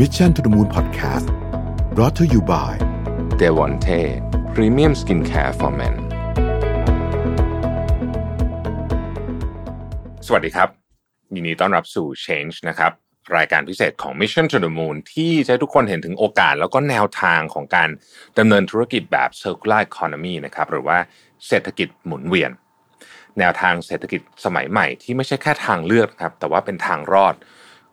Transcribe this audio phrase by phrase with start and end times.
[0.00, 1.26] Mission to the Moon Podcast
[1.94, 2.72] brought to you by
[3.40, 4.00] d e v o n t e
[4.54, 5.94] Premium Skincare for Men
[10.26, 10.68] สวัสดีครับ
[11.34, 12.92] ยินดีต้อนรับสู่ Change นะครับ
[13.36, 17.88] รายการพิเศษของ Mission to the Moon ที่จะให้ทุกคนเห็นถึงโอกาสแล้วก็แนวทางของการ
[18.38, 20.98] ดำเนินธุรกิจแบบ Circular Economy นะครับ หรือว่า
[21.48, 22.50] เศรษฐกิจหมุนเวียน
[23.38, 27.34] แนวทางเศรษฐกิจสมัยใหม่ที่ไม่ใช่แค่ทางเลือกครับ แต่ว่าเป็นทางรอด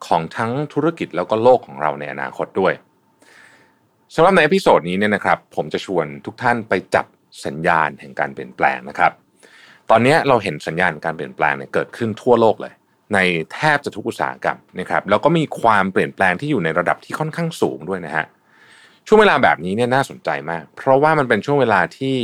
[0.07, 2.73] ของทั้งธุรกิจแล้วก็โลกของเราในอนาคตด้วย
[4.15, 7.05] สำหรับใน episode นี้เนี่ยนะครับผมจะชวนทุกท่านไปจับ
[7.45, 9.11] สัญญาณแห่งการเปลี่ยนแปลงนะครับ
[9.89, 12.73] ตอนนี้เราเห็นสัญญาณการเปลี่ยนแปลงเนี่ยเกิดขึ้นทั่วโลกเลย
[13.13, 13.19] ใน
[13.53, 18.25] แทบจะทุกอุตสาหกรรมนะครับแล้วก็มีความเปลี่ยนแปลงที่อยู่ในระดับที่ค่อนข้างสูงด้วยนะฮะ
[19.07, 22.15] ช่วงเวลาแบบนี้เนี่ยน่าสนใจมาก เพราะว่ามันเป็นช่วงเวลาที่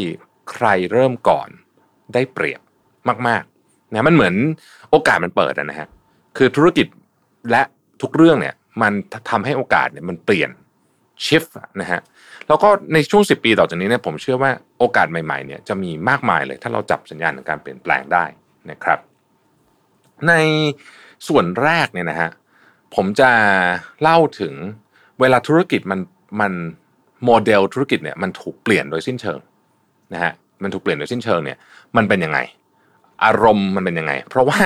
[0.51, 1.49] ใครเริ่มก่อน
[2.13, 2.61] ได้เปรียบ
[3.27, 4.35] มากๆนะมันเหมือน
[4.91, 5.87] โอกาสมันเปิดนะฮะ
[6.37, 6.87] คือธุรกิจ
[7.51, 7.61] และ
[8.01, 8.93] ทุกเรื่องเนี่ยมัน
[9.29, 10.49] ทำให้โอกาสเนี่ยมันเปลี่ยน
[11.25, 11.43] ชิฟ
[11.81, 12.01] นะฮะ
[12.47, 18.25] แล้วก็ในช่วง 10 ปีต่อจากนี้เนี่ยผมเชื่อว่าโอกาสใหม่ๆเนี่ยจะมีมากมายเลย ถ้าเราจับสัญญาณของการเปลี่ยนแปลงได้
[18.71, 18.99] นะครับ
[20.27, 20.33] ใน
[21.27, 22.29] ส่วนแรกเนี่ยนะฮะ
[22.95, 23.31] ผมจะ
[24.01, 24.53] เล่าถึง
[25.19, 25.99] เวลาธุรกิจมัน
[26.41, 26.53] มัน
[27.25, 29.39] โมเดลธุรกิจเนี่ยมันถูกเปลี่ยนโดยสิ้นเชิง
[30.13, 30.33] นะฮะ
[30.63, 31.57] มันถูกเปลี่ยนโดยสิ้นเชิงเนี่ย
[31.97, 32.39] มันเป็นยังไง
[33.23, 34.59] อารมณ์มันเป็นยังไง เพราะว่า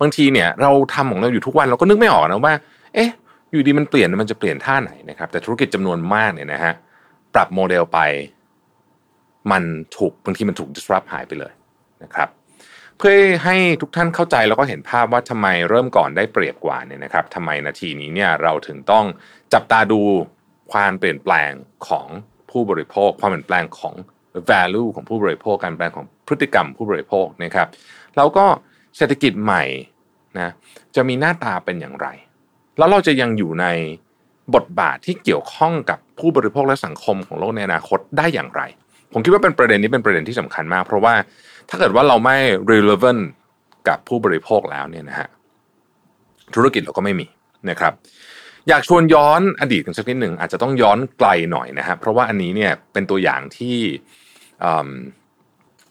[0.00, 2.54] บางทีเนี่ยเราทำของเราอยู่ทุกวันเราก็นึกไม่ออกนะว่า
[2.94, 3.10] เอ๊ะ
[3.50, 6.72] อยู่ดีมันเปลี่ยนมันจะเปลี่ยนท่าไหนนะครับ แต่ธุรกิจจำนวนมากเนี่ยนะฮะ
[7.34, 7.98] ปรับโมเดลไป
[9.52, 9.62] มัน
[9.96, 11.52] ถูกบางทีมันถูก disrupt หายไปเลย
[12.04, 12.28] นะครับ
[12.98, 19.04] เพื่อให้ทุกท่านเข้าใจแล้วก็เห็นภาพว่าทำไมเริ่มก่อนได้เปรียบกว่าเนี่ยนะครับทำไมนาทีนี้เนี่ยเราถึงต้อง
[19.52, 20.00] จับตาดู
[20.72, 21.52] ความเปลี่ยนแปลง
[21.88, 22.06] ของ
[22.50, 23.94] ผู้บริโภค ความเปลี่ยนแปลงของ
[24.50, 27.68] value ของผู้บริโภคการแปลงของพฤติกรรมผู้บริโภคนะครับ
[28.16, 28.46] แล้วก็
[28.96, 29.64] เศรษฐกิจใหม่
[30.38, 30.50] นะ
[30.96, 32.06] จะมีหน้าตาเป็นอย่างไร
[32.78, 33.66] แล้วเราจะยังอยู่ใน
[34.54, 38.62] บทบาทที่เกี่ยวข้องกับผู้บริโภคและสังคมของโลกในอนาคตได้อย่างไร
[39.12, 41.14] ผมคิดว่าเป็นประเด็นนี้เป็นประเด็นที่สำคัญมาก เพราะว่า
[41.68, 42.36] ถ้าเกิดว่าเราไม่
[42.72, 43.22] relevant
[43.88, 45.28] กับผู้บริโภคแล้วเนี่ยนะฮะ
[46.54, 47.26] ธุรกิจเราก็ไม่มี
[47.70, 47.92] นะครับ
[48.68, 53.76] อยากชวนย้อนอดีตกันสักนิดหนึ่งอาจจะต้องย้อนไกลหน่อยนะครับเพราะว่าอันนี้เนี่ยเป็นตัวอย่างที่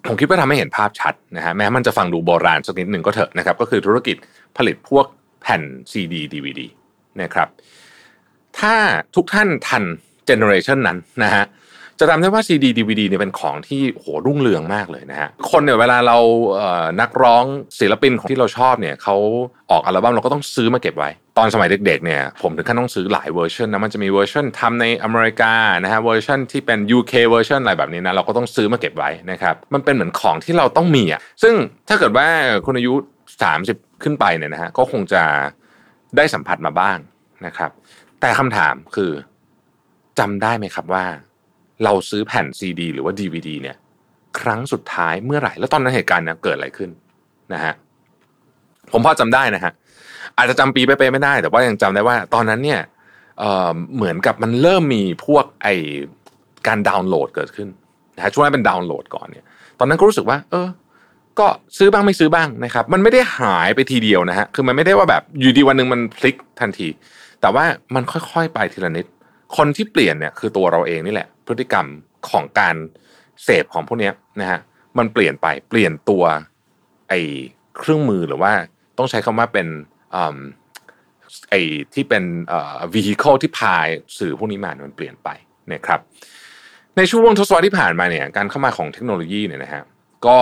[0.07, 4.15] ผมคิดว่าทำให้เห็นภาพชัดนะฮะแม้มันจะฟังดูโบราณสักนิดหนึ่งก็เถอะนะครับ ก็คือธุรกิจ
[4.57, 5.05] ผลิตพวก
[5.41, 6.67] แผ่นซีดีดีวีดี
[7.21, 7.47] นะครับ
[8.59, 8.75] ถ้า
[9.15, 9.83] ทุกท่านทัน
[10.25, 11.43] เจเนอเรชันนั้นนะฮะ
[11.99, 16.17] จะจำได้ว่า CD DVD เนี่ยเป็นของที่โหรุ่งเรืองมากเลยนะฮะคนเนี่ยเวลาเรา
[16.55, 17.45] นักร้อง
[17.79, 19.15] ศิลปินของที่เราชอบเนี่ยเขา
[19.71, 31.53] ออกอัลบั้มเราก็ต้องซื้อมาเก็บไว้ ตอนสมัยเด็กๆเนี่ยผมถึงขั้นต้องซื้อหลายเวอร์ชันนะมันจะมีเวอร์ชันทำในอเมริกานะฮะเวอร์ชันที่เป็น UK เวอร์ชันอะไรแบบนี้นะเราก็ต้องซื้อมาเก็บไว้นะครับมันเป็นเหมือนของที่เราต้องมีอะซึ่ง
[31.89, 32.27] ถ้าเกิดว่า
[32.65, 32.93] คุณอายุ
[33.47, 35.23] 30 ขึ้นไปเนี่ยนะฮะก็คงจะ
[36.17, 36.97] ได้สัมผัสมาบ้าง
[37.45, 37.71] นะครับ
[38.21, 39.11] แต่คำถามคือ
[40.19, 41.05] จำได้ไหมครับว่า
[41.83, 43.77] เราซื้อแผ่นซีดีหรือว่า DVD เนี่ย
[44.39, 46.89] ครั้งสุดท้ายเมื่อไหร่ แล้วตอนนั้นเหตุการณ์เนี่ยเกิดอะไรขึ้น
[47.53, 47.73] นะฮะ
[48.91, 49.71] ผมพอจำได้นะฮะ
[50.37, 52.81] อาจจะจำปีไปๆไม่ได้ แต่ว่ายังจำได้ว่า ตอนนั้นเนี่ย
[53.39, 55.67] เเหมือนกับมันเริ่มมีพวกไอ
[56.67, 57.69] การดาวน์โหลดเกิดขึ้น
[58.15, 59.45] นะฮะช่วงนั้นเป็นดาวน์โหลดก่อนเนี่ย
[59.79, 60.67] ตอนนั้นก็รู้สึกว่า เออ
[61.39, 61.47] ก็
[61.77, 66.87] ซื้อบ้างไม่ซื้อบ้างนะครับ มันไม่ได้หายไปทีเดียวนะฮะคือมันไม่ได้ว่าแบบอยู่ดีวันหนึ่งมันพลิกทันที
[67.41, 67.65] แต่ว่า
[67.95, 69.05] มันค่อยๆไปทีละนิด
[69.57, 71.85] คนที่เปลี่ยนเนี่ยคือตัวเราเองนี่แหละ พฤติกรรม
[72.29, 72.75] ของการ
[73.43, 74.11] เสพของพวกนี้
[74.41, 74.59] นะฮะ
[74.97, 76.23] มันเปลี่ยนไปเปลี่ยนตัว
[77.09, 77.13] ไอ
[77.77, 78.53] เครื่องมือหรือว่า
[78.97, 79.67] ต้องใช้คำว่าเป็น
[81.49, 81.55] ไอ
[81.93, 82.23] ที่เป็น
[82.93, 83.87] vehicle ที่พาย
[84.17, 85.29] สื่อพวกนี้มามันเปลี่ยนไป
[85.73, 85.99] นะครับ
[86.97, 89.83] ในช่วงทศวรรษที่ผ่านมาเนี่ยการเข้ามาของเทคโนโลยีเนี่ยนะฮะ
[90.27, 90.37] ก็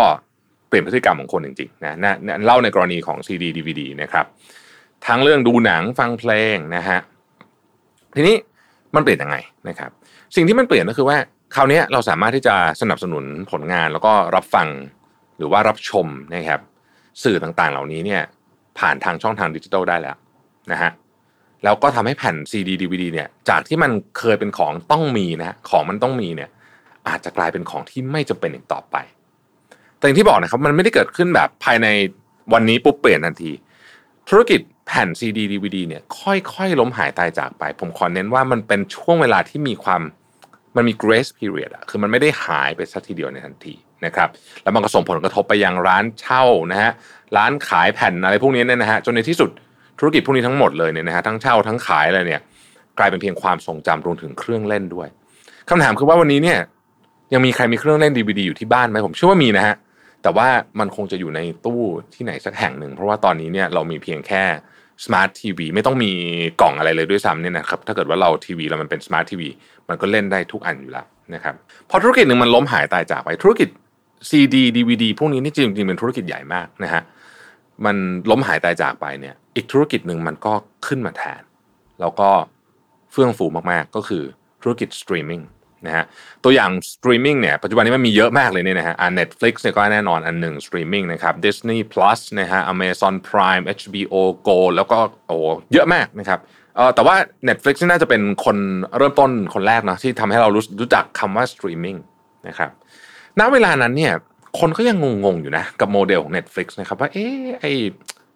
[0.67, 4.25] เปลี่ยนพฤติกรรมของคนจริงๆนะนะเล่าในกรณีของ CD DVD นะครับ
[5.07, 6.99] ทั้งเรื่องดูหนังฟังเพลงนะฮะ
[8.15, 8.37] ทีนี้
[8.97, 9.37] มันเปลี่ยนยังไง
[9.69, 9.89] นะครับ
[10.35, 11.17] สิ่งที่มันเปลี่ยนก็คือว่า
[11.55, 14.67] คราวนี้เราสามารถที่จะสนับสนุนผลงานแล้วก็รับฟัง
[15.37, 16.61] หรือว่ารับชมนะครับ
[17.23, 18.21] สื่อต่างๆเหล่านี้เนี่ย
[18.79, 20.15] ผ่านทางช่องทางดิจิทัลได้แล้ว
[20.71, 20.91] นะฮะ
[21.63, 26.49] แล้วก็ทำให้แผ่น CD DVD เนี่ยจากที่มันเคยเป็นของต้องมีนะของมันต้องมีเนี่ย
[27.07, 28.95] อาจจะกลายเป็นของที่ไม่จำเป็นอีกต่อไป
[29.97, 31.87] แต่อย่างที่บอกนะครับมันไม่ได้เกิดขึ้นแบบภายใน
[32.53, 33.51] วันนี้ปุ๊บเปลี่ยนทันที
[34.29, 40.01] ธุรกิจ แผ่น CD DVD เนี่ยค่อยๆล้มหายตายจากไป ผมขอเน้นว่ามันเป็นช่วงเวลาที่มีความ
[40.75, 43.75] มันมี grace period อะคือมันไม่ได้หายไปสักทีเดียวในทันที
[44.05, 44.29] นะครับ
[44.63, 46.91] แล้วมันก็ส่งผลกระทบไปยังร้านเช่านะฮะ
[47.37, 49.49] ร้านขายแผ่นอะไรพวกนี้เนี่ยนะฮะจนในที่สุด
[49.99, 52.41] ธุรกิจพวกนี้ทั้งหมดเลยเนี่ยนะฮะทั้งเช่าทั้งขายอะไรเนี่ย
[52.97, 55.07] กลายเป็นเพียงความทรงจำรวมถึงเครื่องเล่นด้วย
[55.69, 56.59] คำถามคือว่าวันนี้เนี่ย
[57.33, 59.75] ยังมีใครมีเครื่องเล่น DVD อยู่ที่บ้านไหมผมเชื่อว่ามีนะฮะ
[60.23, 60.47] แต่ว่า
[60.79, 61.81] มันคงจะอยู่ในตู้
[62.13, 64.43] ที่ไหนสักแห่งหนึ่ง เพราะว่าตอนนี้เนี่ยเรามีเพียงแค่
[65.05, 66.11] smart TV ไม่ต้องมี
[66.61, 69.41] กล่องอะไรเลยด้วยซ้ำเนี่ยนะครับถ้าเกิดว่าเราทีวีเรามันเป็น smart TV
[69.89, 71.05] มันก็เล่นได้ทุกอันอยู่แล้ว
[71.35, 71.55] นะครับ
[71.89, 73.69] พอธุรกิจหนึ่งมันล้มหายตายจากไปธุรกิจ
[74.29, 77.03] CD DVD พวกนี้นี่จริงๆเป็นธุรกิจใหญ่มากนะฮะ
[77.85, 77.95] มัน
[78.29, 80.53] ล้มหายตายจากไปเนี่ย อีกธุรกิจหนึ่งมันก็
[80.87, 81.41] ขึ้นมาแทน
[81.99, 82.29] แล้วก็
[83.11, 84.23] เฟื่องฟูมากๆก็คือ
[84.61, 85.41] ธุรกิจสตรีมมิ่ง
[85.87, 86.05] นะฮะ
[86.43, 94.15] ตัวอย่างสตรีมมิ่งเนี่ยปัจจุบันนี้มันมีเยอะมากเลยเนี่ยนะฮะอ่า Netflix เนี่ยก็แน่นอนอันหนึ่งสตรีมมิ่งนะครับ Disney Plus นะฮะ Amazon Prime HBO
[94.47, 94.97] Go แล้วก็
[95.27, 95.37] โอ้
[95.73, 96.39] เยอะมากนะครับ
[96.75, 97.15] เออแต่ว่า
[97.49, 98.57] Netflix นี่น่าจะเป็นคน
[98.97, 101.97] เริ่มต้นคนแรกนะที่ทำให้เรารู้รู้จักคำว่าสตรีมมิ่ง
[102.47, 102.71] นะครับ
[103.39, 104.13] ณเวลานั้นเนี่ย
[104.59, 107.65] คนก็ยังงงๆอยู่นะกับโมเดลของ Netflix นะครับว่าเอ๊ะไอ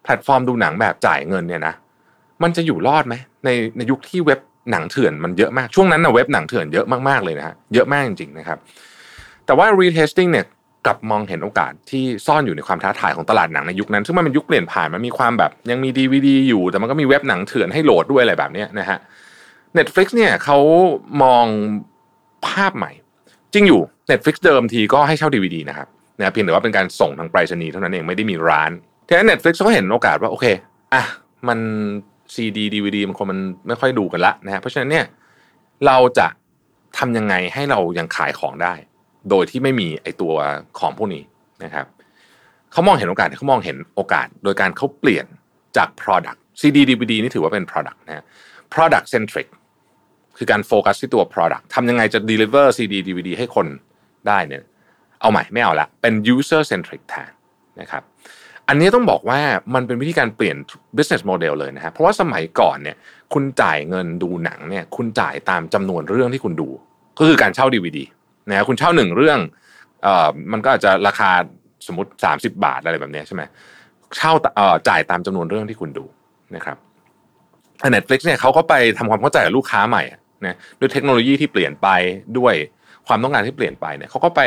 [0.02, 1.74] แพลตฟอร์มดูหนังแบบจ่ายเงินเนี่ยนะ
[2.42, 3.14] มันจะอยู่รอดไหม
[3.44, 8.58] ในในยุคที่เว็บ หนังเถื่อนมันเยอะมากช่วงนั้นนะเว็บหนังเถื่อนเยอะมากๆเลยนะฮะเยอะมากจริงๆนะครับ
[9.46, 10.46] แต่ว่า retesting เนี่ย
[10.86, 18.98] กลับมองเห็นโอกาสที่ซ่อนอยู่ในความท้าทายของตลาดหนังในยุคนั้น ซึ่งมันเป็นยุคเปลี่ยนผ่านมันมีความแบบยังมี DVD อยู่ แต่มันก็มีเว็บหนังเถื่อนให้โหลดด้วยอะไรแบบนี้นะฮะ
[19.78, 20.58] Netflix เนี่ยเขา
[21.22, 21.46] มอง
[22.46, 22.92] ภาพใหม่
[23.52, 23.80] จริงอยู่
[24.10, 25.88] Netflix เดิมทีก็ให้เช่า DVD นะครับ
[26.18, 28.70] นะเพียงแต่ว่าเป็นการส่งทางไปรษณีย์เท่านั้นเองไม่ได้มีร้าน
[29.06, 30.46] ทีนี้ Netflix เขาเห็นโอกาสว่าโอเค
[30.94, 31.02] อะ
[31.48, 31.58] มัน
[32.34, 35.06] CD DVD มันคงมันไม่ค่อยดูกันละนะฮะเพราะฉะนั้นเนี่ย
[35.86, 36.26] เราจะ
[36.98, 38.74] ทำยังไงให้เรายังขายของได้
[39.30, 40.34] โดยที่ไม่มีไอตัว
[40.78, 41.22] ของพวกนี้
[41.64, 41.86] นะครับ
[42.72, 45.26] เขามองเห็นโอกาสเขามองเห็นโอกาส โดยการเขาเปลี่ยน
[45.76, 48.24] จาก product CD DVD นี่ถือว่าเป็น product นะฮะ
[48.74, 49.48] product centric
[50.36, 53.66] คือการโฟกัสที่ตัว product ทำยังไงจะ deliver CD DVD ให้คน
[54.28, 54.62] ได้เนี่ย
[55.20, 57.30] เอาใหม่ไม่เอาละ เป็น user centric แทน
[57.80, 58.02] นะครับ
[58.68, 59.40] อันนี้ต้องบอกว่า
[59.74, 60.56] มันเป็นวิธีการเปลี่ยน
[60.96, 62.96] business model เลยนะฮะเพราะว่าสมัยก่อนเนี่ย
[63.34, 66.68] คุณจ่ายเงินดูหนังเนี่ยคุณจ่ายตามจำนวนเรื่องที่คุณดู
[67.18, 67.98] ก็คือการเช่า DVD
[68.48, 69.38] นะฮะคุณเช่าหนึ่งเรื่อง
[70.02, 71.30] เอ่อมันก็อาจจะราคา
[71.86, 73.42] สมมติ 30 บาทอะไรแบบนี้ใช่ไหม
[74.16, 76.04] เช่าเอ่อจ่ายตามจำนวนเรื่องที่คุณดู
[76.56, 76.76] นะครับ
[77.80, 80.02] แต่ Netflix เนี่ยเขาก็ไปทำความเข้าใจกับลูกค้าใหม่
[80.46, 81.88] นะด้วยเทคโนโลยีที่เปลี่ยนไป
[82.38, 82.54] ด้วย
[83.06, 84.40] ความต้องการที่เปลี่ยนไปเนี่ยเขาก็ไป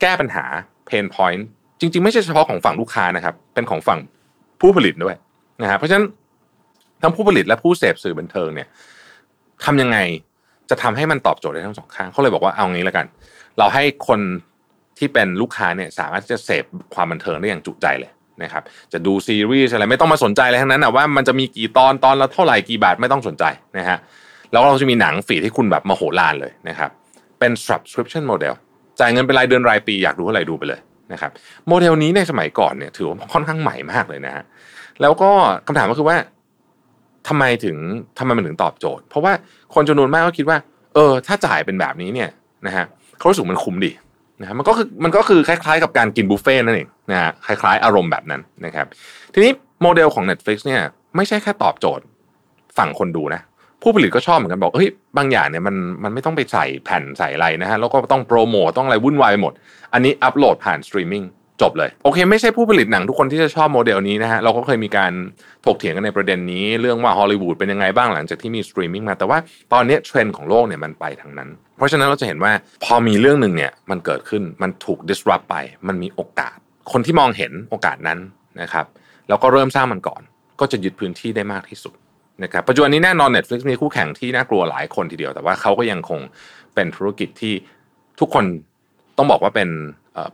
[0.00, 0.44] แก้ปัญหา
[0.88, 1.42] pain point
[1.84, 3.98] จริง ๆ ไม่ใช่เฉพาะของฝั่งลูกค้านะครับ เป็นของฝั่ง
[4.60, 5.16] ผู้ผลิตด้วย
[5.62, 6.06] นะฮะเพราะฉะนั้น
[7.02, 8.68] ทั้งผู้ผลิตและผู้เสพสื่อบันเทิงเนี่ย
[9.64, 9.98] ทำยังไง
[10.70, 13.06] จะทำให้มันตอบโจทย์ได้ทั้งสองข้างเขาเลยบอกว่าเอางี้แล้วกัน
[13.58, 14.20] เราให้คน
[14.98, 16.64] ที่เป็นลูกค้าเนี่ยสามารถจะเสพ
[16.94, 18.10] ความบันเทิงได้อย่างจุใจเลย
[18.42, 23.44] นะครับ จะดูซีรีส์อะไรไม่ต้องมาสนใจอะไรทั้งนั้นนะว่ามันจะมีกี่ตอนตอนละเท่าไหร่กี่บาทไม่ต้องสนใจ
[23.78, 23.98] นะฮะ
[24.52, 26.90] แล้วเราจะมีหนังฝีที่คุณแบบมโหฬารเลยนะครับ
[27.38, 28.54] เป็น subscription model
[29.00, 30.80] จ่ายเงินเป็นรายเดือนรายปีอยากดูเท่าไหร่ดูไปเลย
[31.12, 31.30] นะครับ
[31.68, 34.44] โมเดลนี้ในสมัยก่อนเนี่ยถือว่าค่อนข้างใหม่มากเลยนะฮะ
[35.00, 35.30] แล้วก็
[35.66, 36.16] คำถามก็คือว่า
[37.28, 37.76] ทำไมถึง
[38.18, 39.32] ทำไมมันถึงตอบโจทย์ เพราะว่า
[39.74, 40.58] คนจำนวนมากก็คิดว่า
[40.94, 42.30] เออ ถ้าจ่ายเป็นแบบนี้เนี่ย
[42.66, 42.84] นะฮะ
[43.18, 43.92] เขารู้สึกมันคุ้มดี
[44.40, 48.86] นะฮะมันก็คือมันก็คือคล้ายๆ กับการกินบุฟเฟ่นั่นเองนะฮะคล้ายๆ อารมณ์แบบนั้นนะครับ
[49.34, 49.52] ทีนี้
[49.82, 50.80] โมเดลของ Netflix เนี่ย
[51.16, 52.04] ไม่ใช่แค่ตอบโจทย์
[52.78, 53.40] ฝั่งคนดูนะ
[53.84, 59.52] ผู้ผลิตก็ชอบเหมือนกันบอกเฮ้ยบางอย่างเนี่ยมันมันไม่ต้องไปใส่แผ่นใส่อะไรนะฮะแล้วก็ต้องโปรโมทต้องอะไรวุ่นวายหมด
[59.92, 61.24] อันนี้อัปโหลดผ่านสตรีมมิ่ง
[61.62, 65.12] จบเลยโอเค ไม่ใช่ผู้ผลิตหนังทุกคนที่จะชอบโมเดลนี้นะฮะเราก็เคยมีการ
[65.66, 69.38] ถกเถียงกันในประเด็นนี้ เรื่องว่าฮอลลีวูดเป็นยังไงบ้างหลังจากที่มีสตรีมมิ่งมาแต่ว่า
[69.72, 72.52] ตอนนี้เทรนด์ของโลกเนี่ยมันไปทางนั้น เพราะฉะนั้นเราจะเห็นว่า
[72.84, 75.56] พอมีเรื่องหนึ่งเนี่ยมันเกิดขึ้นมันถูก disrupt ไป
[75.88, 76.56] มันมีโอกาส
[76.92, 78.18] คนที่มองเห็นโอกาสนั้น
[78.60, 78.86] นะครับ
[79.28, 80.22] แล้วก็เริ่มสร้างมันก่อน
[80.60, 81.94] ก็จะยึดพื้นที่ได้มากที่สุด
[82.42, 86.20] นะครับปัจจุบันนี้แน่นอน Netflix มีคู่แข่งที่น่ากลัวหลายคนทีเดียว แต่ว่าเขาก็ยังคง
[86.74, 87.54] เป็นธุรกิจที่
[88.20, 88.44] ทุกคน
[89.16, 89.68] ต้องบอกว่าเป็น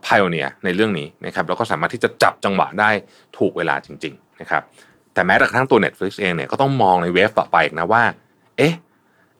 [0.05, 2.89] pioneer ในเรื่องนี้นะครับแล้วก็สามารถที่จะจับจังหวะได้
[3.37, 4.63] ถูกเวลาจริง ๆ นะครับ
[5.13, 8.03] แต่แม้กระทั่งตัว Netflix เองเนี่ยก็ต้องมองใน wave ต่อไปนะว่า
[8.57, 8.73] เอ๊ะ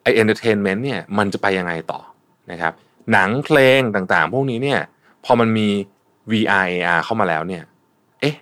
[0.01, 1.99] ไอ entertainment เนี่ยมันจะไปยังไงต่อ
[2.51, 2.73] นะครับ
[3.11, 4.79] หนังเพลงต่างๆ พวกนี้เนี่ย
[5.25, 5.67] พอมันมี
[6.31, 7.63] VR AR เข้ามาแล้วเนี่ย
[8.21, 8.35] เอ๊ะ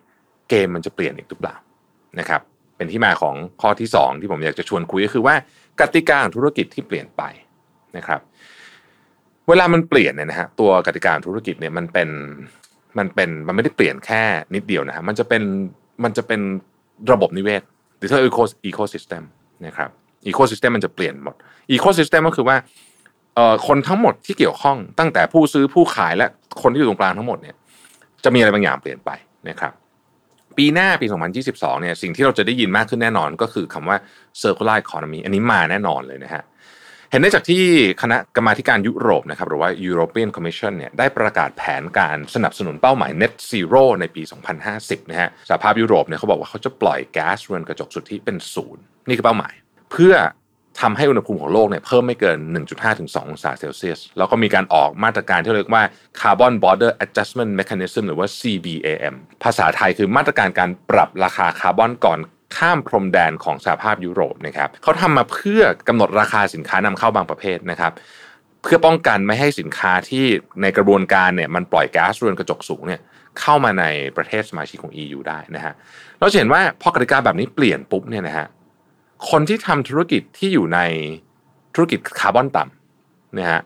[0.50, 1.56] เกมมันจะเปลี่ยนอีกหรือเปล่า
[2.20, 2.42] นะครับ
[2.80, 5.36] เป็นที่มาของข้อที่ 2 ที่ผมอยากจะชวนคุยก็คือว่า
[5.80, 7.24] กติกาของธุรกิจที่เปลี่ยนไป
[7.98, 8.22] นะครับ
[9.48, 12.10] เวลามันเปลี่ยนเนี่ยนะฮะตัวกติกาธุรกิจเนี่ยมันเป็น
[12.98, 14.24] มันเป็นมันไม่ได้เปลี่ยนแค่
[14.56, 15.44] นิดเดียวนะฮะมันจะเป็น
[16.04, 16.42] มันจะเป็น
[17.12, 17.62] ระบบนิเวศ
[17.98, 19.24] หรือถ้า eco ecosystem
[19.66, 19.90] นะครับ
[20.26, 21.36] ecosystem มันจะเปลี่ยนหมด
[21.72, 22.58] ecosystem ก็คือว่า
[23.36, 26.28] เอ่อคนทั้งหมดที่เกี่ยวข้องตั้งแต่ผู้ซื้อผู้ขายและ
[26.62, 27.56] คนที่อยู่ตรงกลางทั้งหมดเนี่ย
[28.24, 29.10] จะมีอะไรบางอย่างเปลี่ยนไป
[29.50, 29.74] นะครับ
[30.60, 31.08] ปีหน้าปี
[31.46, 33.98] 2022 เนี่ยสิ่งที่เราจะได้ยินมากขึ้นแน่นอนก็คือคำว่า
[34.42, 36.44] circular economy อันนี้มาแน่นอนเลยนะฮะ
[37.12, 37.64] เห็นได้จากที่
[38.02, 44.24] คณะกรรมาการยุโรปนะครับหรือว่า European Commission เนี่ยได้ประกาศแผนการสนับสนุนเป้าหมาย Net Zero ในปี
[44.68, 49.54] 2050 นะฮะสหภาพยุโรปเนี่ยเขาบอกว่าเขาจะปล่อยแก๊สเรือนกระจกสุทธิเป็นศูนย์นี่คือเป้าหมาย
[49.92, 50.14] เพื่อ
[50.82, 52.38] ทำให้อุณหภูมิของโลกเนี่ยเพิ่มไม่เกิน
[52.70, 55.84] 1.5 ถึง 2 องศาเซลเซียส แล้วก็มีการออกมาตรการที่เรียกว่า
[56.20, 62.20] Carbon Border Adjustment Mechanism หรือว่า CBAM ภาษาไทยคือมาตรการการปรับราคาคาร์บอนก่อน
[62.58, 67.92] ข้ามพรมแดนของสหภาพยุโรปนะครับเขาทำมาเพื่อกำหนดราคาสินค้านำเข้าบางประเภทนะครับ
[68.64, 70.26] เพื่อป้องกันไม่ให้สินค้าที่
[70.62, 73.02] ในกระบวนการเนี่ยมันปล่อยก๊าซเรือนกระจกสูงเนี่ย
[73.42, 73.86] เข้ามาใน
[74.18, 75.74] ประเทศสมาชิกของ EU ได้นะฮะ
[76.20, 78.48] เราจะเห็นว่าพอกติกาแบบนี้เปลี่ยนปุ๊บเนี่ยนะฮะ
[79.30, 80.80] คนที่ทำธุรกิจที่อยู่ใน
[81.76, 83.62] ธุรกิจคาร์บอนต่ำนะฮะ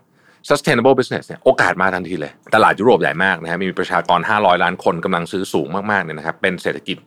[0.50, 6.98] sustainable business เนี่ยโอกาสมาทันทีเลย ตลาดยุโรปใหญ่มากนะฮะมีประชากร 500 ล้านคนกำลังซื้อสูงมากๆเนี่ยนะครับเป็นเศรษฐกิจ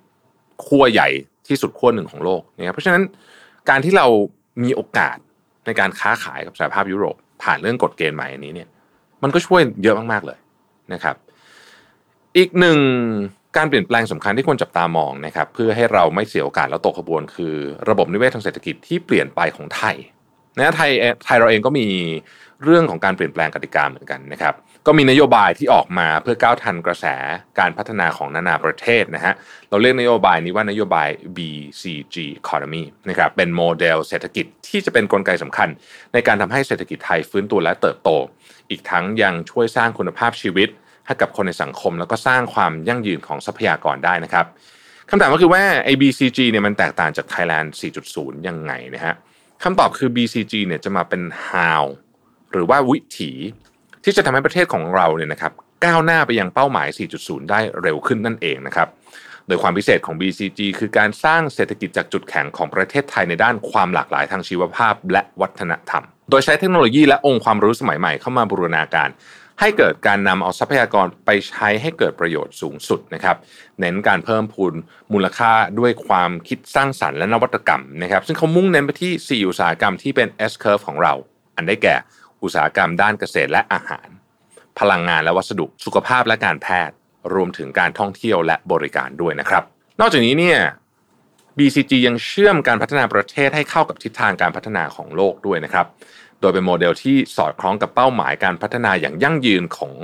[0.66, 1.08] ขั้วใหญ่
[1.48, 3.02] ที่สุดขั้วหนึ่งของโลกนะครับเพราะฉะนั้น
[3.68, 4.06] การที่เรา
[4.62, 5.16] มีโอกาส
[5.66, 8.68] ในการค้าขายกับสหภาพยุโรป ผ่านเรื่องกฎเกณฑ์ใหม่อันนี้เนี่ย
[9.22, 10.38] มันก็ช่วยเยอะมากๆเลย
[10.92, 11.16] นะครับ
[12.36, 12.78] อีกหนึ่ง
[13.56, 17.54] การเปลี่ยนแปลงสำคัญที่ควรจับตามองนะครับเพื่อให้เราไม่เสียโอกาสแล้วตกขบวน คือ
[17.88, 19.96] ระบบนิเวศทางเศรษฐกิจที่เปลี่ยนไปของไทย
[20.56, 20.90] นะไทย
[21.24, 21.86] ไทยเราเองก็มี
[22.64, 24.54] เรื่องของการเปลี่ยนแปลงกติกาเหมือนกันนะครับ
[24.86, 27.06] ก็มีนโยบายที่ออกมาเพื่อก้าวทันกระแส
[27.58, 29.34] การพัฒนาของนานาประเทศนะฮะ
[29.70, 35.68] เราเรียกนโยบายนี้ว่านโยบาย BCG Economy นะครับเป็นโมเดลเศรษฐกิจที่จะเป็นนกลไกสำคัญ
[36.12, 38.10] ในการทำให้เศรษฐกิจไทยฟื้นตัวและเติบโต
[38.70, 40.68] อีกทั้งยังช่วยสร้างคุณภาพชีวิต
[41.06, 44.46] ให้กับคนในสังคม แล้วก็สร้างความยั่งยืนของทรัพยากรได้นะครับ
[45.10, 47.68] คำถามก็คือว่า ABCG เนี่ยมันแตกต่างจาก Thailand
[48.06, 49.14] 4.0 ยังไงนะฮะ
[49.64, 51.84] คำตอบคือ BCG เนี่ยจะมาเป็น how
[52.52, 53.32] หรือว่าวิถี
[54.04, 55.52] ที่จะทำให้ประเทศของเราเนี่ยนะครับ
[55.84, 58.88] ก้าวหน้าไปยังเป้าหมาย 4.0 ได้เร็วขึ้นนั่นเองนะครับ
[59.46, 69.08] โดยความพิเศษของ BCG คือการสร้างเศรษฐกิจจากจุดแข็งของประเทศไทยในด้านความหลากหลายทางชีวภาพและวัฒนธรรม โดยใช้เทคโนโลยีและองค์ความรู้สมัยใหม่เข้ามาบูรณาการ
[69.60, 73.36] ให้เกิดการนำเอาทรัพยากรไปใช้ให้เกิดประโยชน์สูงสุดนะครับ
[73.80, 74.74] เน้นการเพิ่มพูน
[75.12, 81.14] มูลค่าด้วยความคิดสร้างสรรค์และนวัตกรรมนะครับ ซึ่งเขามุ่งเน้นไปที่ 4 อุตสาหกรรมที่เป็น S curve ของเรา
[81.56, 81.96] อันได้แก่
[82.42, 84.08] อุตสาหกรรมด้านเกษตรและอาหาร
[84.78, 86.94] พลังงานและวัสดุ สุขภาพและการแพทย์
[87.34, 89.62] รวมถึงการท่องเที่ยวและบริการด้วยนะครับ
[90.00, 90.58] นอกจากนี้เนี่ย
[91.58, 95.86] BCG ยังเชื่อมการพัฒนาประเทศให้เข้ากับทิศทางการพัฒนาของโลกด้วยนะครับ
[96.40, 99.94] โดยเป็นโมเดลที่สอดคล้องกับเป้าหมายการพัฒนาอย่างยั่งยืนของ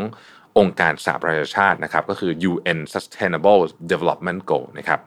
[0.59, 3.61] องค์การสหประชาชาตินะครับก็คือ UN Sustainable
[3.91, 5.01] Development Goal นะครับ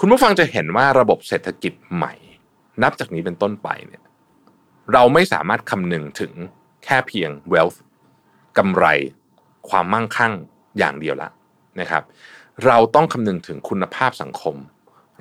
[0.00, 2.14] คุณผู้ฟังจะเห็นว่าระบบเศรษฐกิจใหม่
[2.82, 4.02] นับจากนี้เป็นต้นไปเนี่ย
[4.92, 6.32] เราไม่สามารถคำนึงถึง
[6.84, 7.78] แค่เพียง wealth
[8.58, 8.86] กำไร
[9.68, 10.32] ความมั่งคั่ง
[10.78, 11.28] อย่างเดียวละ
[11.80, 12.02] นะครับ
[12.66, 14.56] เราต้องคำนึงถึงคุณภาพสังคม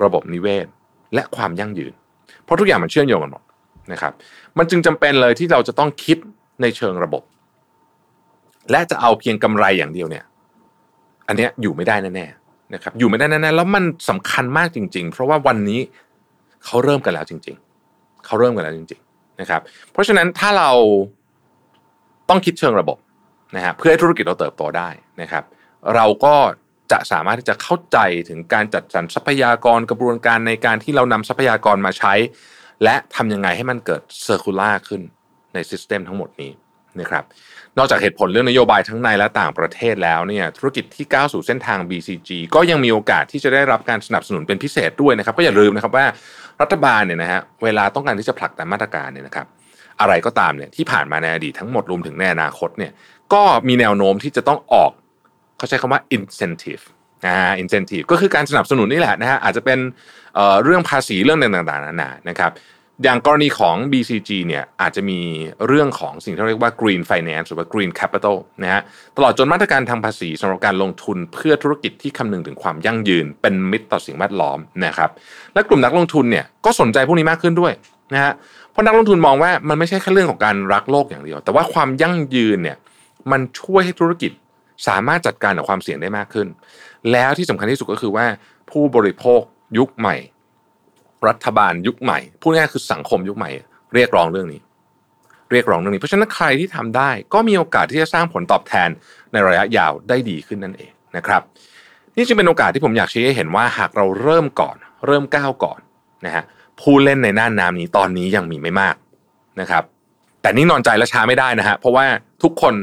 [0.03, 0.67] ระบบนิเวศ
[1.13, 1.93] และความยั่งยืน
[2.43, 3.43] เพราะทุกอย่างมันเชื่อมโยงกันหมด
[3.91, 4.13] นะครับ
[4.57, 6.17] มันจึงจำเป็นเลยที่เราจะต้องคิด
[6.61, 7.23] ในเชิงระบบ
[8.71, 10.23] และจะเอาเพียงกำไรอย่างเดียวเนี่ย
[11.27, 15.79] อันนี้อยู่ไม่ได้แน่ๆนะครับ อยู่ไม่ได้แน่ๆแล้วมันสำคัญมากจริง ๆ เพราะว่าวันนี้
[16.65, 17.55] เขาเริ่มกันแล้วจริง
[17.91, 19.61] ๆเขาเริ่มกันแล้วจริง ๆ นะครับ
[19.91, 20.71] เพราะฉะนั้นถ้าเรา
[22.29, 22.97] ต้องคิดเชิงระบบ
[23.55, 24.89] นะฮะเพื่อให้ธุรกิจเราเติบโตได้
[25.21, 25.43] นะครับ
[25.95, 26.35] เราก็
[26.91, 27.97] จะสามารถที่จะเข้าใจ
[28.29, 32.13] ถึงการจัดสรรทรัพยากรกระบวนการในการที่เรานำทรัพยากรมาใช้
[32.83, 35.01] และทำยังไงให้มันเกิดเซอร์คูลาขึ้น
[35.53, 36.51] ในซิสเต็มทั้งหมดนี้
[36.99, 37.23] นะครับ
[37.77, 46.05] นอกจากเหตุผลเรื่องนโยบายทั้งในและต่างประเทศแล้วเนี่ยธุรกิจที่ก้าวสู่เส้นทาง BCG ก็ยังมีโอกาสที่จะได้รับการสนับสนุนเป็นพิเศษด้วยนะครับ ก็อย่าลืมนะครับว่า
[46.61, 49.47] รัฐบาลเนี่ยนะฮะเวลาต้องการที่จะผลักดันมาตรการเนี่ยนะครับ
[50.01, 52.91] อะไรก็ตามเนี่ยที่ผ่านมาในอดีตทั้งหมดรวมถึงในอนาคตเนี่ย
[53.33, 54.91] ก็มีแนวโน้มที่จะต้องออก
[55.57, 56.83] เขาใช้คำว่า incentive
[57.25, 59.79] อ่า incentive ก็คือการสนับสนุนนี่แหละนะฮะอาจจะเป็น
[60.35, 62.53] เอ่อเรื่องภาษีเรื่องต่างๆนานานะครับ
[63.03, 65.19] อย่างกรณีของ BCG เนี่ยอาจจะมี
[65.67, 68.81] เรื่องของสิ่งที่เรียกว่า Green Finance หรือว่า Green Capital นะฮะ
[69.17, 75.09] ตลอดจนมาตรการทางภาษีสำหรับการลงทุนเพื่อธุรกิจที่คำนึงถึงความยั่งยืน เป็นมิตรต่อสิ่งแวดล้อมนะครับ
[75.53, 77.73] และกลุ่มนักลงทุนเนี่ยก็สนใจพวกนี้มากขึ้นด้วย
[78.13, 78.33] นะฮะ
[78.71, 82.77] เพราะนักลงทุนมองว่ามันไม่ใช่แค่เรื่องของการรักโลกอย่างเดียว แต่ว่าความยั่งยืนเนี่ย
[83.31, 84.31] มันช่วยให้ธุรกิจ
[84.87, 86.47] สามารถจัดการกับความเสี่ยงได้มากขึ้น
[87.11, 88.25] แล้วที่สำคัญที่สุดก็คือว่า
[88.71, 89.41] ผู้บริโภค
[89.77, 90.15] ยุคใหม่
[91.27, 93.49] รัฐบาลยุคใหม่พูดง่ายคือสังคมยุคใหม่
[93.93, 94.61] เรียกร้องเรื่องนี้
[95.51, 98.89] เรียกร้องเรื่องนี้ เพราะฉะนั้นใครที่ทำได้ ก็มีโอกาสที่จะสร้างผลตอบแทน
[99.31, 101.41] ในระยะยาวได้ดีขึ้นนั่นเองนะครับ
[102.15, 105.79] นี่จึงเป็นโอกาสที่ผมอยากชี้ให้เห็นว่าหากเราเริ่มก่อน เริ่มก้าวก่อน
[106.25, 106.43] นะฮะ
[106.81, 108.95] ผู้เล่นในน่านน้ำนี้ตอนนี้ยังมีไม่มาก
[109.61, 109.83] นะครับ
[110.41, 112.05] แต่นี่นอนใจและช้าไม่ได้นะฮะเพราะว่า
[112.43, 112.73] ทุกคน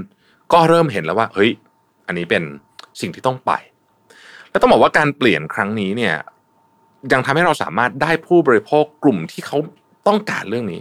[0.53, 1.51] ก็เริ่มเห็นแล้วว่าเฮ้ย
[2.07, 2.43] อันนี้เป็น
[3.01, 3.53] สิ่งที่ต้องไป
[4.51, 6.15] แล้วต้องบอกว่าการเปลี่ยนครั้งนี้เนี่ย
[7.13, 9.59] ยังทำให้เราสามารถได้ผู้บริโภคกลุ่มที่เขา
[10.07, 10.81] ต้องการเรื่องนี้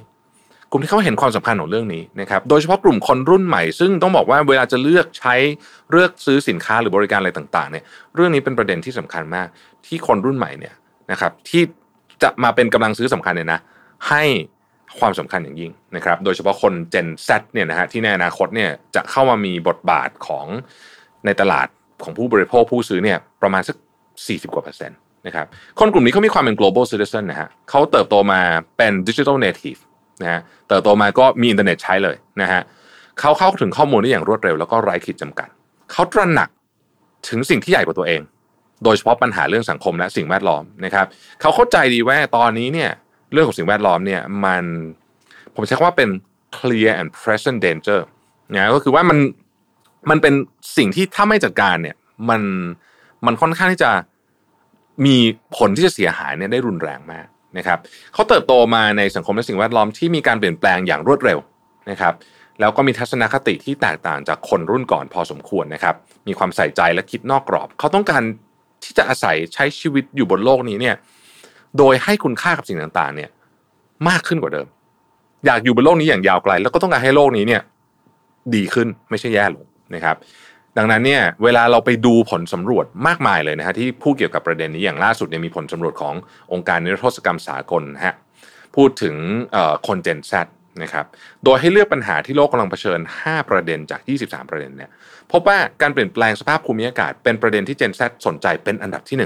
[0.69, 5.35] กลุ่มที่เขาเห็นความสำคัญของเรื่องนี้นะครับโดยเฉพาะกลุ่มคนรุ่นใหม่ ซึ่งต้องบอกว่าเวลาจะเลือกใช้
[5.91, 7.83] เลือกซื้อสินค้าหรือบริการอะไรต่างๆเนี่ย
[8.15, 9.47] เรื่องนี้เป็นประเด็นที่สำคัญมาก
[9.85, 10.73] ที่คนรุ่นใหม่เนี่ย
[11.11, 11.63] นะครับที่
[12.23, 13.59] จะมาเป็นกำลังซื้อสำคัญเนี่ยนะ
[14.09, 14.23] ให้
[14.99, 20.45] ความสำคัญอย่างยิ่งนะครับ โดยเฉพาะคน Gen Z เนี่ยนะฮะที่ในอนาคตเนี่ยจะเข้ามามีบทบาทของ
[21.41, 21.67] ตลาด
[22.03, 23.75] ของผู้บริโภคผู้ซื้อเนี่ยประมาณสัก
[24.15, 24.97] 40 กว่าเปอร์เซ็นต์
[25.27, 25.45] นะครับ
[25.79, 28.41] คนกลุ่มนี้เขามีความเป็น global citizen นะฮะเขาเติบโตมา
[28.77, 29.79] เป็น digital native
[30.21, 32.61] นะฮะเติบโตมาก็มีอินเทอร์เน็ตใช้เลยนะฮะ
[33.19, 35.47] เขาเข้าถึงข้อมูลได้อย่างรวดเร็วแล้วก็ไร้ขีดจำกัด
[35.91, 36.49] เขาตระหนัก
[37.29, 38.21] ถึงสิ่งที่ใหญ่กว่าตัวเอง
[38.83, 41.05] โดยเฉพาะปัญหาเรื่องสังคมและสิ่งแวดล้อมนะครับ
[41.41, 42.91] เขาเข้าใจดีว่าตอนนี้เนี่ย
[43.33, 44.63] เรื่องของสิ่งแวดล้อมเนี่ยมัน
[45.55, 46.09] ผมใช้คำว่าเป็น
[46.57, 48.01] clear and present danger
[48.53, 49.17] นะก็คือว่ามัน
[50.09, 50.33] มันเป็น
[50.77, 51.95] สิ่งที่ถ้าไม่จัดการเนี่ย
[52.29, 52.41] มัน
[53.25, 53.91] มันค่อนข้างที่จะ
[55.05, 55.15] มี
[55.57, 57.25] ผลที่จะเสียหายเนี่ยได้รุนแรงมาก
[57.57, 57.79] นะครับ
[58.13, 61.39] เขาเติบโตมาในสังคมและสิ่งแวดล้อมที่มีการเปลี่ยนแปลงอย่างรวดเร็ว
[61.89, 62.13] นะครับ
[62.59, 65.95] แล้วก็มีทัศนคติที่แตกต่างจากคนรุ่นก่อนพอสมควรนะครับ
[66.27, 68.23] มีความใส่ใจและคิดนอกกรอบ เขาต้องการ
[68.83, 70.95] ที่จะอาศัยใช้ชีวิตอยู่บนโลกนี้เนี่ย
[71.77, 73.29] โดยให้คุณค่ากับสิ่งต่างๆ เนี่ย
[74.09, 74.67] มากขึ้นกว่าเดิม
[75.45, 77.61] อยากอยู่บนโลกนี้อย่างยาวไกล แล้วก็ต้องการให้โลกนี้เนี่ย
[78.55, 80.17] ดีขึ้นไม่ใช่แย่ลง นะครับ
[80.77, 86.15] ดังนั้นเนี่ยเวลาเราไปดูผลสำรวจมากมายเลยนะฮะที่พูดเกี่ยวกับประเด็นนี้อย่างล่าสุดเนี่ยมีผลสำรวจของ
[86.53, 88.15] องค์การนิรโทษกรรมสากลนะฮะ
[88.75, 89.15] พูดถึง
[89.87, 90.31] คนเจนแซ
[90.83, 91.05] นะครับ
[91.43, 94.89] โดยให้เลือกปัญหาที่โลกกำลังเผชิญ 5 ประเด็นจาก 23 ประเด็นเนี่ย
[95.31, 99.23] พบว่าการเปลี่ยนแปลงสภาพภูมิอากาศ เป็นประเด็นที่เจนแซสนใจเป็นอันดับที่1น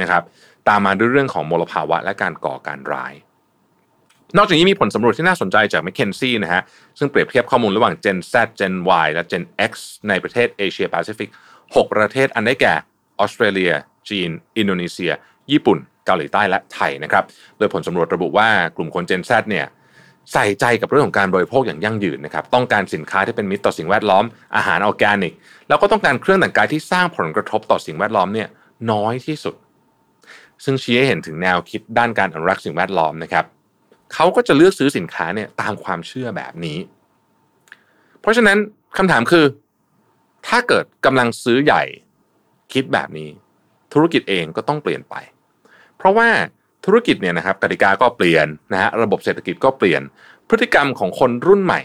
[0.00, 0.22] นะครับ
[0.68, 3.12] ตามมาด้วยเรื่องของมลภาวะและการก่อการร้าย
[4.36, 6.62] นอกจากนี้มีผลสำรวจที่น่าสนใจจาก m c k เคนซี่นะฮะ
[6.98, 8.74] ซึ่งเปรียบเทียบข้อมูลระหว่าง Gen Z Gen
[9.04, 9.72] Y และ Gen X
[10.08, 12.74] ในประเทศเอเชียแปซิฟิก6ประเทศอันได้แก่
[13.18, 13.72] ออสเตรเลีย
[14.08, 15.12] จีน อินโดนีเซีย
[15.52, 17.24] ญี่ปุ่น เกาหลีใต้และไทยนะครับ
[17.58, 19.66] โดยผลสำรวจระบุว่ากลุ่มคน Gen Z เนี่ย
[20.32, 24.24] ใส่ใจกับเรื่องของการบริโภคอย่างยั่งยืนนะครับ ต้องการสินค้าที่เป็นมิตรต่อสิ่งแวดล้อม
[24.56, 25.34] อาหารออร์แกนิก
[25.68, 28.48] แล้วก็ต้องการเครื่องแต่งกายที่สร้างผลกระทบต่อสิ่งแวดล้อมเนี่ย
[28.90, 29.54] น้อยที่สุด
[30.64, 33.44] ซึ่งชี้ให้เห็นถึงแนวคิดด้านการอนุรักษ์สิ่งแวดล้อมนะครับ
[34.14, 36.78] เขาก็จะเลือกซื้อสินค้าเนี่ยตามความเชื่อแบบนี้
[38.20, 38.58] เพราะฉะนั้น
[38.98, 39.44] คำถามคือ
[40.48, 41.82] ถ้าเกิดกำลังซื้อใหญ่
[42.72, 43.30] คิดแบบนี้
[43.92, 45.14] ธุรกิจเองก็ต้องเปลี่ยนไป
[45.98, 46.28] เพราะว่า
[46.84, 50.02] ธุรกิจเนี่ยนะครับกติกาก็เปลี่ยนนะฮะระบบเศรษฐกิจก็เปลี่ยน
[50.48, 51.80] พฤติกรรมของคนรุ่นใหม่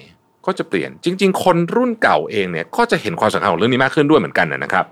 [0.46, 4.86] ก็จะเปลี่ยน จริง ๆ คนรุ่นเก่าเองเนี่ยก็จะเห็นความสำคัญของเรื่องนี้มากขึ้นด้วยเหมือนกันนะครับ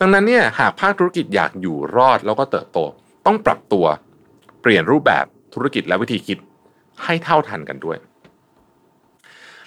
[0.00, 2.78] ดังนั้นเนี่ยหากภาคธุรกิจอยากอยู่รอดแล้วก็เติบโต
[3.26, 3.84] ต้องปรับตัว
[4.62, 6.38] เปลี่ยนรูปแบบธุรกิจและวิธีคิด
[7.04, 7.96] ให้เท่าทันกันด้วย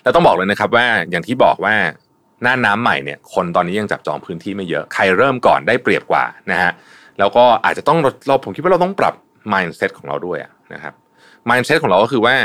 [0.04, 1.76] แล้วต้องบอกเลยนะครับว่าอย่างที่บอกว่า
[2.44, 6.72] หน้าน้ำใหม่เนี่ยคนตอนนี้ยังจับจองพื้นที่ไม่เยอะใครเริ่มก่อนได้เปรียบกว่านะฮะ
[7.20, 9.14] แล้วก็อาจจะต้องเราผมคิดว่าเราต้องปรับ
[9.54, 10.38] mindset ของเราด้วย
[10.74, 10.94] นะครับ
[11.50, 12.36] mindset ของเราก็คือว่า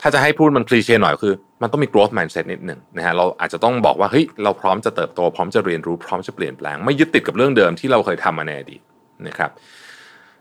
[0.00, 8.80] ถ้าจะให้พูดมัน cliché หน่อยคือ มันต้องมี growth mindset นิดหนึ่งนะฮะเราอาจจะต้องบอกว่าเฮ้ยเราพร้อมจะเติบโตพร้อมจะเรียนรู้พร้อมจะเปลี่ยนแปลง ไม่ยึดติดกับเรื่องเดิมที่เราเคยทำมาในอดีต
[9.26, 9.50] นะครับ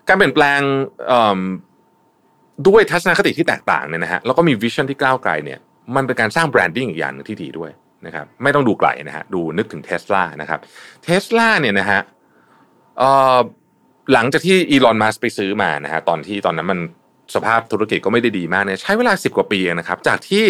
[0.07, 0.61] การเปลี่ยนแปลง
[2.67, 5.59] ด้วยทัศนคติที่แตกต่างเนี่ยนะฮะแล้วก็มี vision ที่ก้าวไกลเนี่ย
[5.95, 7.71] มันเป็นการสร้าง branding อีกอย่างนึงที่ดีด้วย
[8.05, 10.59] นะครับไม่ต้องดูไกลนะฮะดูนึกถึงเทสลานะครับ
[11.03, 12.01] เทสลาเนี่ยนะฮะ
[14.13, 16.79] หลังจากที่อีลอนมัสไปซื้อมานะฮะตอนที่ตอนนั้นมัน
[17.35, 20.45] สภาพธุรกิจก็ไม่ได้ดีมากเนี่ยใช้เวลาสิบกว่าปีนะครับ จากที่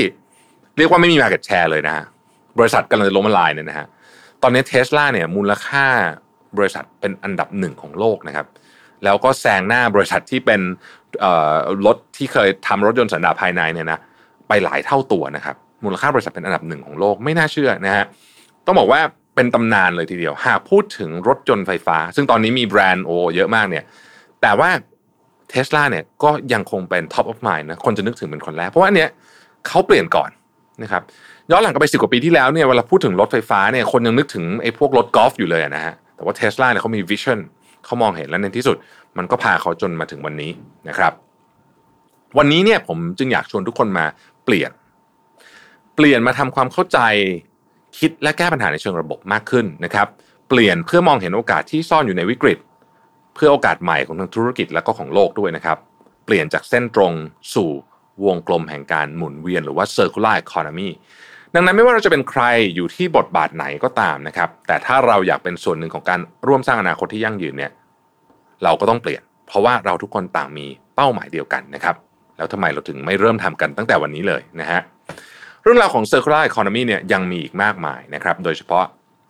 [0.77, 2.05] เรียกว่าไม่มี market share เลยนะฮะ
[2.59, 3.87] บริษัทกำลังจะล้มละลายเนี่ยนะฮะ
[4.43, 5.85] ตอนนี้เทสลาเนี่ยมูลค่า
[6.57, 8.47] บริษัทเป็นอันดับหนึ่งของโลกนะครับ
[9.03, 10.61] แล้วก็แซงหน้าบริษัทที่เป็น
[11.85, 13.99] รถที่เคยทำรถยนต์สันดาปภายในเนี่ยนะ
[14.47, 18.05] ไปหลายเท่าตัวนะครับมูลค่าบริษัทเป็นอันดับหนึ่งของโลกไม่น่าเชื่อนะฮะ
[18.65, 19.01] ต้องบอกว่า
[19.35, 23.83] เป็นตำนานเลยทีเดียว หากพูดถึงรถยนต์ไฟฟ้า ซึ่งตอนนี้มีแบรนด์โอเยอะมากเนี่ย
[24.41, 24.69] แต่ว่า
[25.49, 29.09] เทสลาเนี่ยก็ยังคงเป็น top of mind นะคนจะนึกถึงเป็นคนแรก เพราะว่าเนี้ย
[29.67, 30.29] เขาเปลี่ยนก่อน
[30.83, 31.01] นะครับ
[31.51, 37.39] ย้อนหลังกลับไปสิบกว่าปีที่แล้วเนี่ยเวลาพูดถึงรถไฟฟ้าเนี่ยคนยังนึกถึงไอ้พวกรถกอล์ฟอยู่เลยนะฮะแต่ว่าเทสลาเนี่ยเขามีวิชั่น
[37.85, 38.77] เขามองเห็นแล้วในที่สุด
[39.17, 40.51] มันก็พาเขาจนมาถึงวันนี้
[40.89, 41.13] นะครับ
[42.37, 44.05] วันนี้เนี่ยผมจึงอยากชวนทุกคนมา
[44.45, 44.71] เปลี่ยน
[45.95, 46.99] เปลี่ยนมาทำความเข้าใจ
[47.99, 50.07] คิดและแก้ปัญหาในเชิงระบบมากขึ้นนะครับ
[50.49, 52.57] เปลี่ยนเพื่อมองเห็นโอกาสที่ซ่อนอยู่ในวิกฤต
[53.35, 55.77] เพื่อโอกาสใหม่ของทางธุรกิจและก็ของโลกด้วยนะครับ
[56.25, 57.13] เปลี่ยนจากเส้นตรง
[57.53, 57.69] สู่
[58.25, 60.89] วงกลมแห่งการหมุนเวียนหรือว่า circular economy
[61.55, 62.43] ดังนั้นไม่ว่าเราจะเป็นใคร
[62.75, 67.71] อยู่ที่บทบาทไหนก็ตามนะครับ แต่ถ้าเราอยากเป็นส่วนหนึ่งของการร่วมสร้างอนาคตที่ยั่งยืนเนี่ย
[68.63, 71.95] เราก็ต้องเปลี่ยน เพราะว่าเราทุกคนต่างมีเป้าหมายเดียวกันนะครับ
[72.37, 74.81] แล้วทำไมเราถึงไม่เริ่มทำกันตั้งแต่วันนี้เลยนะฮะ
[75.63, 78.85] เรื่องราวของ circular economy เนี่ยยังมีอีกมากมายนะครับ โดยเฉพาะ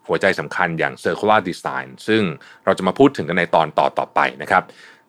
[0.07, 2.21] หัวใจสำคัญอย่าง circular design ซึ่ง
[2.65, 4.63] เราจะมาพูดถึงกันในตอนต่อต่อไปนะครับ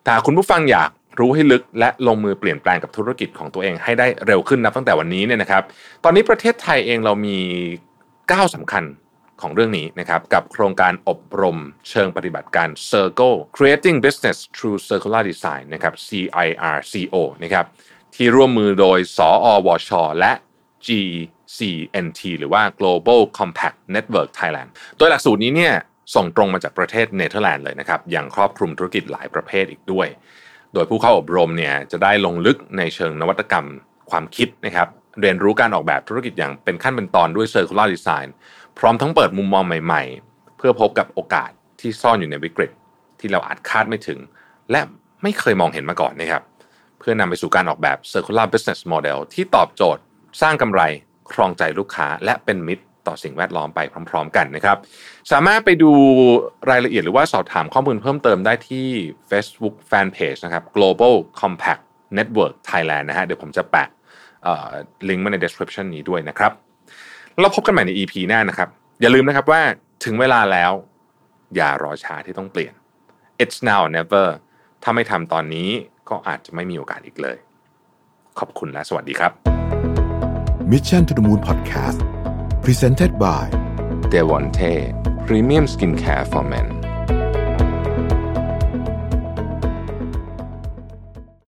[0.05, 5.63] ถ้าคุณผู้ฟังอยาก รู้ให้ลึกและลงมือเปลี่ยนแปลงกับธุรกิจของตัวเองให้ได้เร็วขึ้นนับตั้งแต่วันนี้เนี่ยนะครับ
[6.03, 7.37] ตอนนี้ประเทศไทยเองเรามี
[8.31, 8.83] ก้าวสำคัญ
[9.41, 11.57] ของเรื่องนี้นะครับ กับโครงการอบรม
[11.89, 17.65] เชิงปฏิบัติการ Circle Creating Business Through Circular Design นะครับ CIRCO นะครับ
[18.15, 20.31] ที่ร่วมมือโดย สอวช และ
[20.85, 25.73] GCNT หรือว่า Global Compact Network Thailand โดยหลักสูตรนี้เนี่ย
[26.15, 30.07] ส่งตรงมาจากประเทศเนเธอร์แลนด์เลยนะครับ ยังครอบคลุมธุรกิจหลายประเภทอีกด้วย
[30.73, 33.67] โดยผู้เข้าอบรมเนี่ยจะได้ลงลึกในเชิงนวัตกรรม
[34.09, 34.87] ความคิดนะครับ
[35.21, 38.27] เรียนรู้การออกแบบธุรกิจอย่างเป็นขั้นเป็นตอนด้วย Circular Design
[38.79, 42.71] พร้อมทั้งเปิดมุมมองใหม่ๆ เพื่อพบกับโอกาสที่ซ่อนอยู่ในวิกฤต
[43.19, 44.19] ที่เราอาจคาดไม่ถึง
[44.71, 44.81] และ
[45.23, 46.43] ไม่เคยมองเห็นมาก่อนนะครับ
[46.99, 50.01] เพื่อนำไปสู่การออกแบบ Circular Business Model ที่ตอบโจทย์
[50.41, 50.81] สร้างกำไร
[51.31, 54.77] ครองใจลูกค้า และเป็นมิตร ต่อสิ่งแวดล้อมไปพร้อม ๆ กันนะครับ
[55.31, 55.91] สามารถไปดู
[56.69, 58.87] รายละเอียดหรือว่าสอบถามข้อมูลเพิ่มเติมได้ที่
[59.29, 61.81] Facebook Fanpage นะครับ Global Compact
[62.17, 63.87] Network Thailand นะฮะเดี๋ยวผมจะแปะ
[65.09, 66.51] ลิงก์มาใน description นี้ด้วยนะครับ
[67.41, 68.69] เราพบกันใหม่ใน EP หน้านะครับ
[69.01, 69.61] อย่าลืมนะครับว่า
[70.03, 70.71] ถึงเวลาแล้ว
[71.55, 72.73] อย่ารอช้าที่ต้องเปลี่ยน
[73.43, 74.27] it's now or never
[74.83, 75.69] ถ้าไม่ทำตอนนี้
[76.09, 77.37] ก็อาจจะไม่มีโอกาสอีกเลย
[78.39, 79.31] ขอบคุณและสวัสดีครับ
[80.71, 81.99] Mission to the Moon Podcast
[82.63, 83.49] Presented by
[84.09, 84.95] d e v o n t e
[85.27, 86.82] Premium Skincare for Men